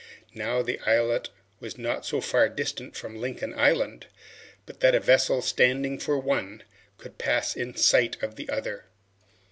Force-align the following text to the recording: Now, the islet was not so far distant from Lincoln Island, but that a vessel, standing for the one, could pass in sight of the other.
Now, 0.33 0.63
the 0.63 0.79
islet 0.79 1.29
was 1.59 1.77
not 1.77 2.07
so 2.07 2.21
far 2.21 2.49
distant 2.49 2.95
from 2.97 3.21
Lincoln 3.21 3.53
Island, 3.53 4.07
but 4.65 4.79
that 4.79 4.95
a 4.95 4.99
vessel, 4.99 5.43
standing 5.43 5.99
for 5.99 6.15
the 6.15 6.21
one, 6.21 6.63
could 6.97 7.19
pass 7.19 7.55
in 7.55 7.75
sight 7.75 8.17
of 8.23 8.35
the 8.35 8.49
other. 8.49 8.85